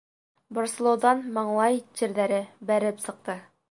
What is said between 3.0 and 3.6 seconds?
сыҡты.